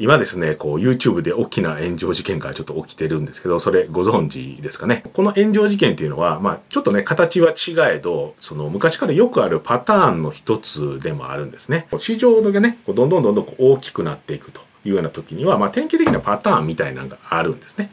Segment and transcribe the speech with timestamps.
[0.00, 5.04] 今ですね、こう YouTube で大きな炎上事件がちょっと起きてるんですけど、それご存知ですかね？
[5.12, 11.86] この炎上事件っていうのは、まあちょっとね、形は違えど、その昔からよくあるパターンの一つでもあるんですね。
[11.98, 17.90] 市場がね、こうどんどんどんどん大きくなっていくというような時には、まあ典型的なパターンみたいなのがあるんですね。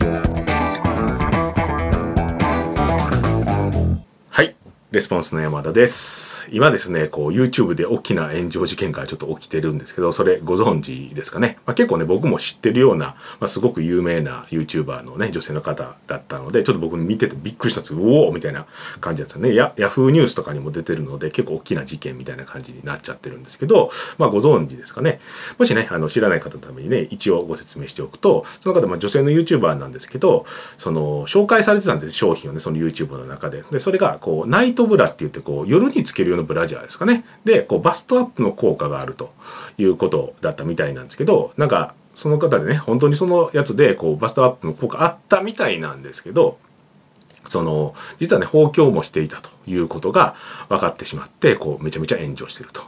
[4.89, 6.47] レスポンスの山田です。
[6.49, 11.57] 今ですね、こう YouTube で大きな炎上事件がちょっと起きてるんですけど、それご存知ですかね。
[11.65, 18.65] まあ、結構ね、僕も知ってるような、まあ、すごく有名な YouTuber のね、女性の方だったので、ちょっと僕見ててびっくりしたんですけど、おおみたいな
[19.01, 19.53] 感じだったね。
[19.53, 25.19] や、Yahoo ニュースとかにも出てるので、結構大きな事件みたいな感じになっちゃってるんですけど、まあご存知ですかね。
[25.57, 30.45] もしね、あの知らない方のためにね、一応ご説明しておくと、その方、まあ女性の YouTuber なんですけど、
[30.77, 33.65] その、紹介されてたんです、商品をね、その YouTube の中で。
[33.69, 37.25] で、それが、こう、ナイトブラって言って、こう、夜につけるようなブラジャーですかね。
[37.43, 39.33] で、こうバストアップの効果があると
[39.77, 46.57] いうことだったみたいなんですけど、なんかその方でね、本当にそのやつでこうバストアップの効果あったみたいなんですけど、
[47.47, 50.35] その、実はね、放狂もしていたということが
[50.69, 52.81] 分かってしまって、こう、めちゃめちゃ炎上してると。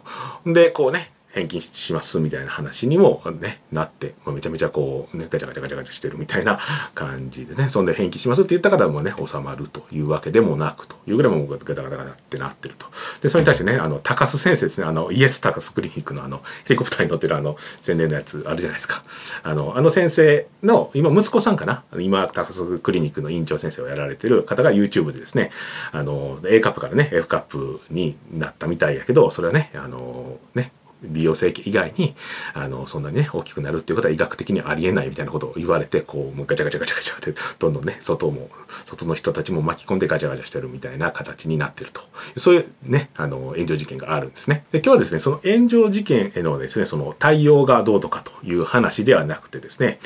[0.46, 6.60] で、こうね、返金しますみたいな話にもね、なって、まあ、めちゃめちゃこう、ね、ガチャガチャガチャガチャしてるみたいな
[6.96, 12.88] 感じでね、そんで返金しますって言った方もね、収まるというわけでもなくというぐらいもうガタガタガタってなってると。
[13.22, 19.04] で、それに対してね、あの、高須先生ですね、あの、イエス高須クリニックのあの、ヘリコプターに乗ってるあの、宣伝のやつあるじゃないですか。
[19.44, 21.84] あの、あの先生の、今、息子さんかな？
[22.00, 25.52] 今、高須クリニックの院長先生をやられてる方が YouTube でですね、
[25.92, 30.72] あの、A カップからね、F カップになったみたいやけど、それはね、あの、ね、
[31.02, 32.16] 美容整形以外に
[32.54, 38.50] あのそんなにね大きくなるっていうことは医学的にありえないみたいなことを言われてこうもうガチャガチャガチャガチャってどんどんね外も
[38.86, 42.02] 外の人たちも巻き込んでガチャガチャしてるみたいな形になってると。
[42.38, 44.66] そういうねあの炎上事件があるんですね。
[44.72, 50.00] で今日はですねその炎上事件へのですねその対応がどうとかという話ではなくてですね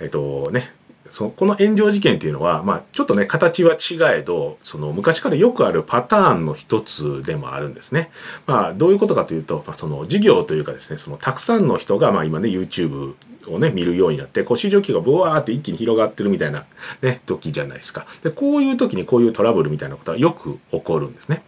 [0.00, 0.72] えっとね
[1.10, 8.10] そのこの炎上事件っていうのは、まあ、ちょっとね形は違えどその昔からよくあるパターンの一つでもあるんですね。
[8.46, 13.14] まあ、どういうことかというと、まあ、その事業というかですねそのたくさんの人が、まあ、今ね YouTube
[13.48, 16.66] をね見るようになってこう市場規模がブワーって一気に広がってるみたいな、
[17.02, 18.06] ね、時じゃないですか。
[18.22, 21.42] でこういう時にこういうトラブルみたいなことはよく起こるんですね。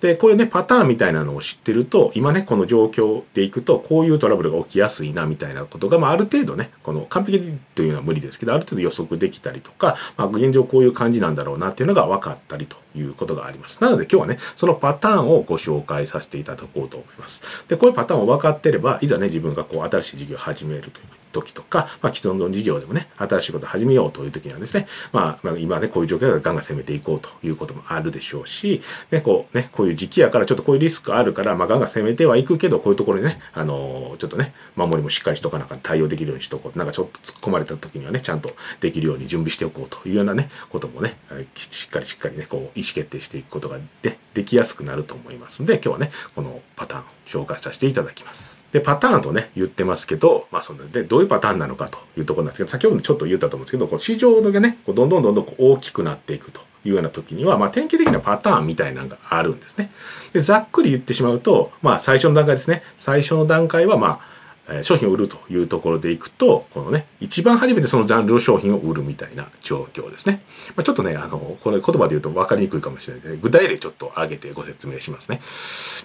[0.00, 13.82] で、こういうね、パターンみたいなのを知ってると、今ね、この状況でいくと、こういうトラブルが起きやすいな、みたいなことが、まあ、ある程度ね、この完璧というのは無理ですけど、ある程度予測できたりとか、まあ、現状こういう感じなんだろうなっていうのが分かったりということがあります。
[13.82, 17.64] なので今日はね、そのパターンをご紹介させていただこうと思います。
[17.68, 28.80] で、こういうパターンを分かってれば、いざね、自分がこう、新しい事業を始めるという時とか、まあ、既存の事業でもね、新しいことを始めようという時にはですね、まあ、まあ、今ね、こういう状況だからガンガン攻めていこうということもあるでしょうし、
[29.10, 36.78] ね、こうね、こういう時期やからちょっとこういうリスクあるから、まあ、ガンガン攻めてはいくけど、こういうところにね、あのー、ちょっとね、守りもしっかりしとかなか対応できるようにしとこう。
[36.78, 38.50] なんかちょっと突っ込まれた時にはね、ちゃんと
[38.80, 41.16] できるように準備しておこうというようなね、こともね、
[41.54, 48.60] しっかりしっかりね、こう、意思決定していくことがでできやすくなると思いますので、今日はね、このパターンを紹介させていただきます。
[48.72, 59.90] で、パターンとね、言ってますけど、まあ、そので、どういうパターンなのかというところなんですけど、先ほどちょっと言ったと思うんですけど、こう市場がね、こうどんどんどんどん大きくなっていくというような時には、まあ、典型的なパターンみたいなのがあるんですね。
[60.32, 62.82] で、ざっくり言ってしまうと、まあ、最初の段階ですね。
[62.98, 64.27] 最初の段階は、まあ、
[64.82, 70.42] 商品を売るというところでいくと、このね、一番初めてそのジャンルの商品を売るみたいな状況ですね。
[70.76, 75.40] まあ、ちょっとね、あの、これ言葉で言うと分かりにくいかもしれないので、具体例ちょっと挙げてご説明しますね。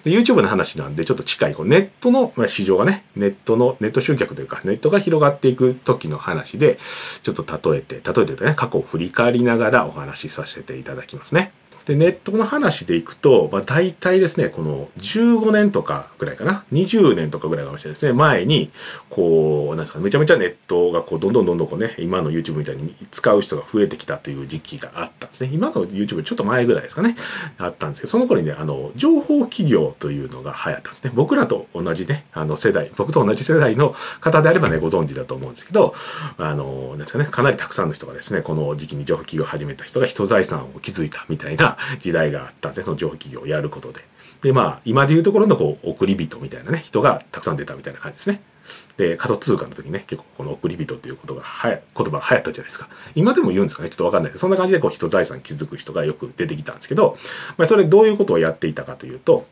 [0.04, 6.78] YouTube の話なんで、ちょっと近い、こうネットの、ま、市場がね、ネットの、ネット集客というか、ネットが広がっていく時の話で、
[7.22, 11.52] ちょっと例えて、例えてとね、過去を振り返りながらお話しさせていただきますね。
[11.86, 18.70] で、ネットの話でいくと、まあ、大体ですね、この15年とかぐらいかな、20年とかぐらいかもしれないですね、前に、
[19.10, 25.50] こう、なんですか、めちゃめちゃネットがこう、どんどんどんどんこうね、今の YouTube みたいに使う人が増えてきたという時期があったんですね。
[25.52, 27.16] 今の YouTube ちょっと前ぐらいですかね、
[27.58, 31.12] あったんですけど、その頃にね、あの、情報企業というのが流行ったんですね。
[31.14, 35.94] 僕らと同じね、あの世代、僕と同じ世代の方であればね、ご存知だと思うんですけど、
[36.38, 44.04] あの、なんですかね、かなりたくさんの人がですね、この時期に情報企業を始めた人が人財産を築いたみたいな時代があったんですねその上企業をやることで。
[44.42, 48.42] でまあ今でいうところのこう送り人みたいなね人がたくさん出たみたいな感じですね。
[48.96, 53.90] で仮想通貨の時ね結構この送り人っていうことがはや言葉が流行ったじゃないですか今でも言うんですかね？
[53.90, 57.16] ちょっと分かんないけどそんな感じでこう人財産築く人がよく出てきたんですけど、
[57.56, 59.46] まあ、それどういうことをやっていたかというと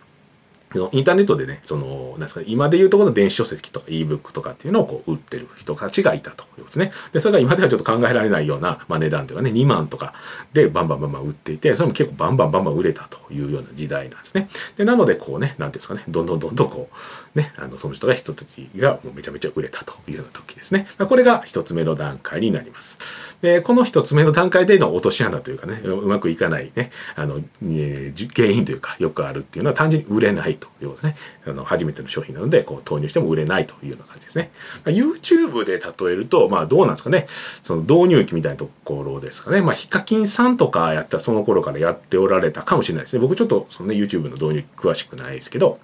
[0.93, 6.93] インターネットでね、その、なんですかね、今で言うところの電子書籍とか ebook とかっていうのをこう売ってる人たちがいたということですね。
[7.13, 10.15] で、それが今ではちょっと考えられないような、まあ、値段というかね、2万とか
[10.53, 14.49] でバンバンバンバン売っていて、それも結構バンバンバンバン売れたというような時代なんですね。
[14.77, 16.89] で、なのでこうね、なんていうんですかね、どんどんどんどんこ
[17.35, 20.87] う、ね、あの、その人が人たちがもうめちゃめちゃ売れたというような時ですね。
[20.99, 23.32] まこれが一つ目の段階になります。
[23.43, 31.17] で、この一つ目の段階での落とし穴というかね、うまくいかないね、あの、えー、原因というか、よくあるっていうのは単純に売れないということですね。
[31.47, 34.53] あの、初めての商品なので、こう、投入しても売れないというような感じですね。
[34.85, 37.27] ま YouTube で例えると、まあ、どうなんですかね。
[37.65, 39.61] その導入期みたいなところですかね。
[39.61, 43.21] まあ、ヒカキンさんとかやったらその頃からやっておられたかもしれないですね。
[43.21, 45.81] 僕ちょっと、そのね、YouTube の導入詳しくないですけど、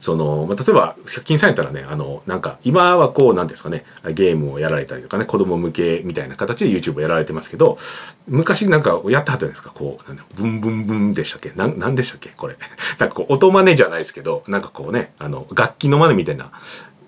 [0.00, 7.78] その、まあ、例えば、100均さんやったらね、あの、なんか、今はこう、なんですかね、ゲームをやられたりとかね、子供向けみたいな形で YouTube をやられてますけど、
[8.26, 11.52] 昔なんかやってはったじゃないですか、こう、ブンブンブンでしたっけ？
[11.54, 12.30] なん、なんでしたっけ？
[12.30, 12.56] これ。
[12.98, 16.50] なんかこう、音真似じゃないですけど、なんかこうね、あの、楽器の真似みたいな、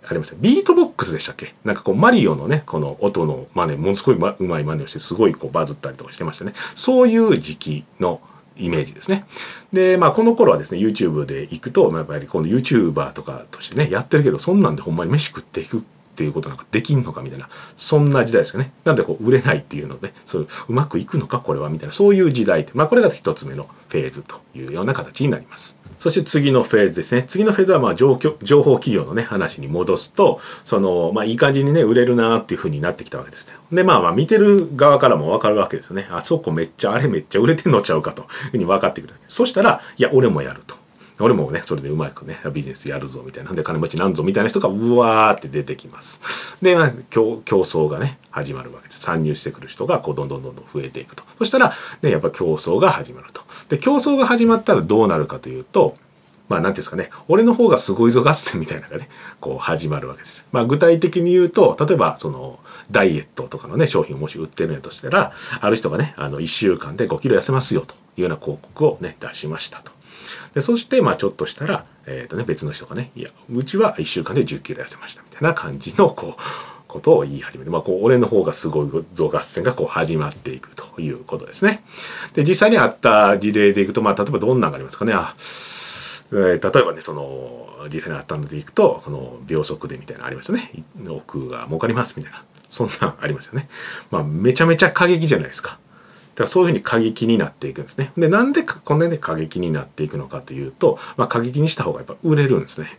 [0.05, 1.55] ありますビートボックスでしたっけ？
[1.65, 6.53] なんかこう、マリオのね、この音の真似、ものすごい、ま、うまい真似をして、すごいこう、バズったりとかしてましたね。
[6.75, 8.21] そういう時期の、
[8.57, 9.25] イメージですね。
[9.73, 15.81] で、まあ、この頃はですね、YouTube で行くと、まあ、やっぱりこの YouTuber とかとしてね、やってるけど、そんなんでほんまに飯食っていくっ
[16.15, 18.73] ていうことなんかできんのかみたいな、そんな時代ですかね。
[18.85, 25.82] なんでこう、売れないっていうので、そううまくいくのか、これは、みたいな、そういう時代って、まあ、これが一つ目のフェーズというような形になります。
[26.03, 27.23] そして次のフェーズですね。
[27.23, 33.55] 次のフェーズはまあ情情報企業のね、話に戻すと、その、まあいい感じにね、売れるなっていう風になってきたわけですね。
[33.71, 36.09] で、まあまあ見てる側からもわかるわけですよね。
[36.11, 39.15] あそこめっちゃ、あれめっちゃ売れてんのちゃうかという風に分かってくる。
[39.29, 40.75] そしたら、いや、俺もやると。
[41.23, 43.55] 俺もね、それでうまくね、ビジネスやるぞみたいなん。
[43.55, 46.21] で、金持ちなんぞみたいな人がうわーって出てきます。
[46.61, 49.01] で、まあ、競争がね、始まるわけです。
[49.01, 51.25] 参入してくる人がこうどんどんどんどん増えていくと。
[51.39, 51.73] そしたら、
[52.03, 53.43] ね、やっぱ競争が始まると。
[53.69, 55.95] で、競争が始まったらどうなるかというと、
[56.49, 59.09] まあ、なんていうんですかね、俺の方がすごいぞ合戦みたいなのがね、
[59.41, 60.47] こう始まるわけです。
[60.53, 62.59] まあ、具体的に言うと、例えば、その、
[62.91, 69.93] ダイエットとかのね、商品をもし売ってるんやとしたら、ある人がね、あの、1週間で5キロ痩せますよというような広告をね、出しましたと。
[70.55, 76.43] で、そして、まあ、ちょっとしたら、え、ー、とね、別の人がね、いや、うちは1週間で10キロ痩せましたみたいな感じの、こう、
[76.89, 77.71] ことを言い始める。
[77.71, 81.83] まあ、こう、俺の方がすごいぞ合戦がこう始まっていくということですね。
[82.35, 85.13] で、実際にあった事例でいくと、まあ、例えばどんなのがありますかね。
[85.15, 85.35] あ
[86.33, 90.71] えー、例えばねその実際にあったのでいくとこの秒速でみたいなのありますよね
[91.09, 93.69] 奥が儲かりますみたいなそんなんありますよね
[94.11, 95.79] まあめちゃめちゃ過激じゃないですか
[96.35, 98.13] だからそういうふうに過激になっていくんですね。
[98.17, 102.99] で、なんでこんなに過激になっていくのかというと、まあ、過激にした方がやっぱ売れるんですね。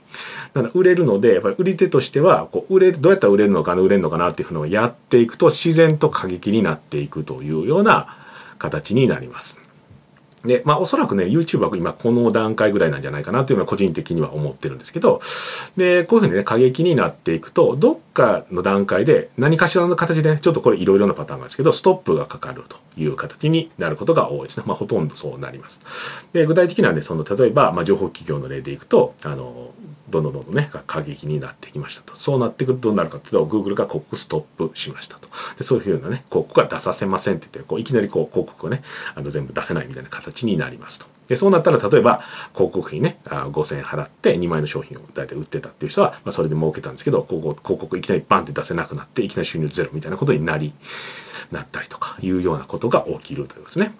[0.53, 8.17] だから売れるので、やっぱり売り手としては、こう売れる、どうやったら売れるのかな、売れるのかなっていうのをやっていくと、自然と過激になっていくというような
[8.59, 9.62] 形になります。
[10.45, 15.21] で、まあおそらくね、YouTube は今この段階ぐらいなんじゃないかなというのは個人的には思ってるんですけど、
[15.77, 24.63] で、こういうふうにね、過激になっていくと、どっかの段階で何かしらの形で、ねちょっとこれいろいろなパターンがあるんですけど、ストップがかかるという形になることが多いですね。
[24.67, 25.81] まあほとんどそうなります。
[26.33, 29.71] で、具体的なね、その、例えば、まあ情報企業の例でいくと、あの、
[30.13, 32.15] どんどんどんどんね、過激になってきましたと。
[32.15, 35.27] そうなってくるとどうなるかというと、Google が広告ストップしましたと。
[35.57, 38.83] で、そういうようなね、広告が出させませんって言って、こういきなりこう広告をね、
[39.15, 41.12] あの全部出せないみたいな形になりますと。
[41.27, 42.21] で、そうなったら、例えば、
[42.53, 50.73] 広告費ね、5000円払って2万円の商品を大体売ってたっていう人は、まあ、それで儲けたんですけど、ここ広告いきなりバンって出せなくなって、いきなり収入ゼロみたいなことになり、
[51.51, 53.95] なったりとかいうようなことが起きるということですね。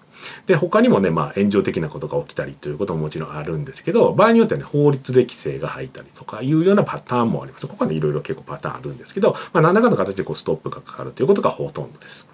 [0.46, 7.66] で、他にもね、まあ、炎上的なことが起きたりということももちろんあるんですけど、場合によってはね、法律で規制が入ったりとかいうようなパターンもあります。
[7.66, 12.26] ここはね、いろいろ結構パターンあるんですけど、まあ、何らかの形でこうストップがかかるということがほとんどです。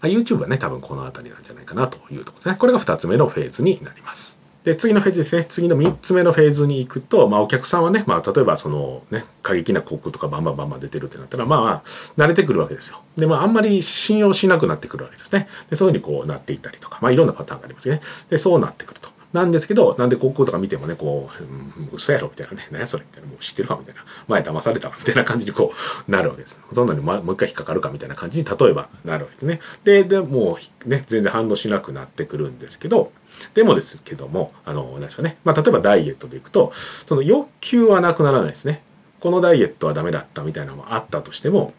[0.00, 2.56] まあ、YouTube はね、多分この辺りなんじゃないかなというところですね。
[2.58, 4.44] これが2つ目のフェーズになります。
[4.64, 5.44] で、次のフェーズですね。
[5.44, 11.82] 次の3つ目のフェーズに行くと、まあお客さんはね、まあ例えばそのね、過激な広告とかバンバンバンバン出てるってなったら、まあまあ
[12.16, 13.02] 慣れてくるわけですよ。
[13.16, 15.48] で、まああんまり信用しなくなってくるわけですね。
[15.68, 18.00] で、そういうふうにこうなっていったりとか、まあいろんなパターンがありますね。
[18.30, 19.10] で、そうなってくると。
[19.34, 21.46] なんですけど、なんで広告とか見てもね、こう、う
[21.86, 25.72] ん、嘘やろみたいなね、何やそれみたいな、もう知ってるわみたいな、前騙されたわみたいな感じにこ
[26.06, 26.60] うなるわけです。
[26.72, 29.60] そんなに、ま、もう一回引っかかるかみたいな感じに例えばなるわけですね。
[29.82, 33.10] で、で、もうね、全然反応しなくなってくるんですけど、
[33.54, 35.36] でもですけども、あの、何ですかね。
[35.42, 36.72] まあ、例えばダイエットでいくと、
[37.08, 38.82] その欲求はなくならないですね。
[39.18, 41.72] このダイエットはダメだったみたいなのもあったとしても、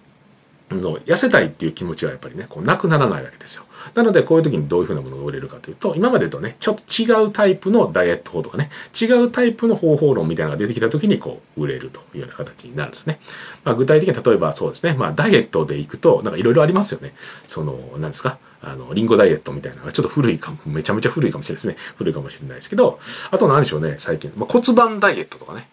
[0.71, 13.19] の痩せたいっていう気持ちはやっぱりねこうなくならないわけですよなのでこういう時にどういうふうなものが売れるかというと今までとねちょっと違うタイプのダイエット法とかね違うタイプの方法論みたいなのが出てきた時にこう売れるというような形になるんですね、
[13.63, 17.13] まあ、具体的に例えばそうですねまあダイエットでいくとなんかいろいろありますよね
[17.45, 18.39] その何ですか？
[18.67, 21.75] あの、リンゴダイエットみたいなのがちょっと古いかも、めちゃめちゃ古いかもしれないですね。
[21.97, 22.97] 古いかもしれないですけど、
[23.29, 24.33] あと何でしょうね、最近。
[24.35, 25.69] まあ、骨盤ダイエットとかね。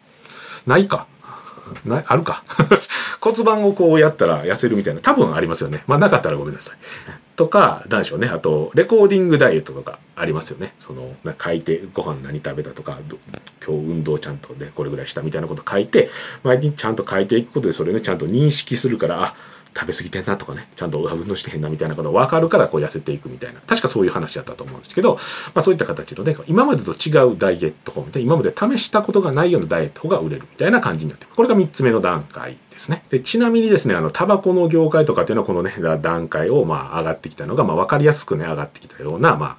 [0.66, 1.06] ないか。
[1.84, 2.44] なあるか。
[3.20, 5.84] 骨盤をこうやったら痩せるみたいな多分ありますよね。
[5.86, 6.76] まあなかったらごめんなさい。
[7.36, 8.28] とか何でしょうね。
[8.28, 10.74] あとレコーディングダイエットとかありますよね。
[10.78, 12.98] そのな書いてご飯何食べたとか
[13.64, 16.10] 今日運動ちゃんとねこれぐらいしたみたいなこと書いて
[16.42, 19.34] 毎日ちゃんと書いていくことでそれねちゃんと認識するからあ
[19.74, 25.14] 食べ過ぎてんなとかねちゃんと運動してへんなみたいなことが分かるからこう痩せていくみたいな確かそういう話だったと思うんですけど、
[25.54, 33.04] まあ、そういった形のね今までと違うダイエット法みたいな今まで試したことがないようなダイエット法が売れるみたいな感じになってこれが3つ目の段階ですね。
[33.10, 39.56] でちなみにですね、あの、タバコの業界とかっていうのはこのね、段階をまあ上がってきたのが、まあ分かりやすくね、上がってきたような、まあ、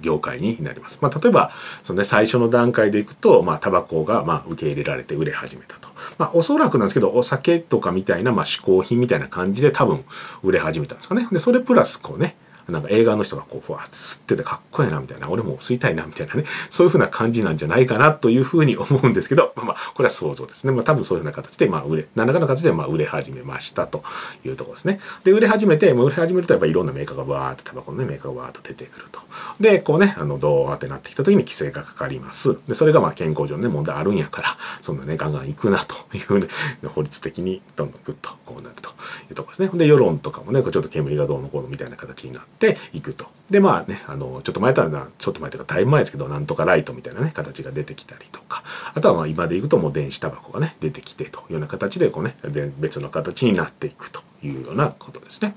[0.00, 0.98] 業界になります。
[1.00, 1.50] まあ、例えば、
[1.82, 5.88] そのね、最初の段階でいくと、まあ、タバコがまあ受け入れられて売れ始めたと。
[6.18, 10.04] まあ、おそらくなんですけど、お酒とかみたいな、まあ、嗜好品みたいな感じで多分
[10.42, 11.28] 売れ始めたんですかね。
[11.30, 12.36] で、それプラスこうね、
[12.68, 20.72] なんか映画の人がこう、ふわっ吸っててかっこいいなみたいな、俺も吸いたいなみたいなね、そういう風な感じなんじゃないかなというふうに思うんですけど、 まあ、これは想像ですね。
[20.72, 24.02] まあ、多分そういうような形で、まあ、売れ、何らかの形で、まあ、売れ始めましたと
[24.44, 25.00] いうところですね。
[25.24, 29.20] で、売れ始めて、まあ、売れ始めると、やっぱいろんなメーカーがわーってタバコのね、メーカーがわーっと出てくると。
[29.60, 32.56] で、こうね、あの、どうってなってきた時に規制がかかります。
[32.68, 36.48] で、それがまあ、健康上のね、問題あるんやから、そんなね、ガンガン行くなというね、
[36.94, 39.78] 法律的にどんどんグッとこうなるというところですね。
[39.78, 42.51] で、世論とかもね、ちょっと煙がどうのこうのみたいな形になって
[42.92, 43.26] いくと。
[43.50, 52.34] でまあねあのちょっと前だなちょっと前というかだいぶ前ですけどなんとかライトみたいなね形が出てきたりとかあとはまあ今でいくともう電子タバコがね出てきてというような形でこうね
[52.78, 55.54] 別の形になっていくというようなことですね。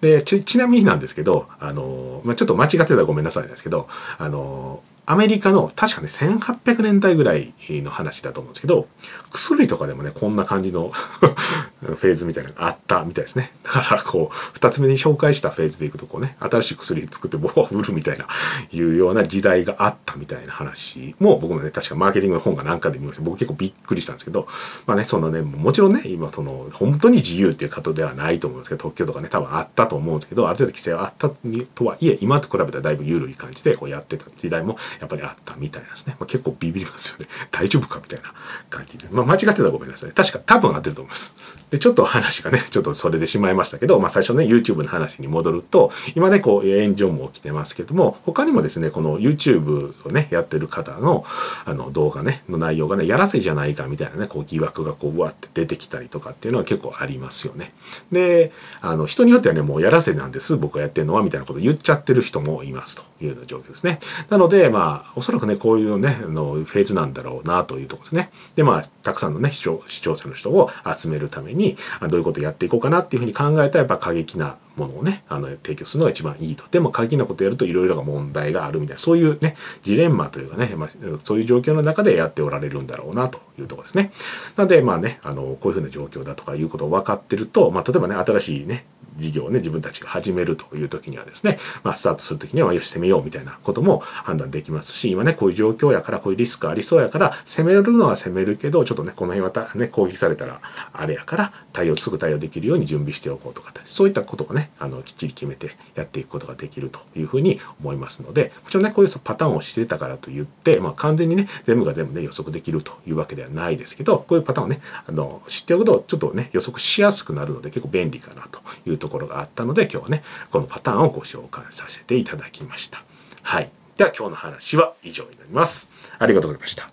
[0.00, 8.88] でちなみになんですけどあの、まあ、ちょっと間違ってたらごめんなさいなんですけどあのアメリカの確かね1800年代ぐらいの話だと思うんですけど
[9.30, 10.90] 薬とかでもねこんな感じの
[11.80, 13.52] フェーズみたいなのがあったみたいですね。
[13.62, 18.26] だからこう2つ目に紹介したフェーズでいくとこうね新しい薬作って僕は売るみたいな
[18.72, 23.22] いうような時代があったみたいな話も僕もね確かマーケティングの本が何かで見ました。
[23.22, 24.48] 僕結構びっくりしたんですけど
[24.86, 31.30] まあねそのねもちろんね今その本当に自由っていうことではないと思うんですけど特許とかね多分あったと思うんですけどある程度規制はあった
[31.74, 36.16] とはいえ今と比べたらだいぶ緩い感じでこうやってた時代もやっぱりあったみたいなんですね。
[36.18, 37.26] まあ、結構ビビりますよね。
[37.50, 38.32] 大丈夫かみたいな
[38.70, 39.06] 感じで。
[39.10, 40.12] まあ、間違ってたらごめんなさい。
[40.12, 41.34] 確か多分合ってると思います。
[41.70, 51.24] で、ちょっと話がね、ちょっとそれでしまいましたけど、まあ、最初ね、YouTube の話に戻ると、今ね、こう、炎上も起きてますけども、他にもですね、この YouTube をね、やってる方の、
[51.64, 57.72] あの、動画ね、の内容がね、やらせじゃないかみたいなね、こう、疑惑がこう、うわって出てきたりとかっていうのは結構ありますよね。
[58.12, 63.98] で、あの、人によってはね、もうやらせなんです、僕がやってるのは、みたいなこと言っちゃってる人もいますというような状況ですね。
[64.28, 68.30] なので、まあ、おそらくね、こういうね、のフェーズなんだろうなというところですね。
[68.54, 71.76] で、まあ、たくさんのね、視聴視聴者の人を集めるために、
[72.08, 76.64] どういうことをやっていこうかなっていうふうに考えたら、やっぱ過激なものをね、あの、提供するのが一番いいと。
[76.70, 80.90] でも、過激なことやるといろいろな問題があるみたいな、そういうね、ジレンマというかね、まあ、
[81.24, 84.12] そういう状況の中でやっておられるんだろうなというとこですね。
[84.56, 88.84] なので、まあね、あの、こういうふうな状況だとかいうことを分かってると、まあ、例えばね、新しいね、
[89.16, 100.60] 事業をね、自分たちが始めるという時にはですね、まあ、スタートする時には、よし、攻めようみたいなことも判断できますし、今ね、こういう状況やから、こういうリスクありそうやから、攻めるのは攻めるけど、ちょっとね、この辺はね、攻撃されたら、
[100.92, 123.02] あれやから、対応、すぐ対応できるように準備しておこうとか、そういったことをあの、きっちり決めてやっていくことができるというふうに思いますので、もちろんね、こういうパターンをしてたからといって、まあ、完全にね、全部が全部ね、予測できるというわけではないですけど、こういうパターンをね、あの、知っておくと、ちょっとね、予測しやすくなるので、結構便利かなというところがあったので、今日はね、このパターンをご紹介させていただきました。
[123.42, 123.70] はい。
[123.96, 125.90] では今日の話は以上になります。
[126.18, 126.90] ありがとうございました。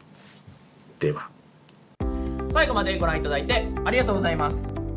[1.00, 1.30] では。
[2.52, 4.83] 最後までご覧いただいてありがとうございます。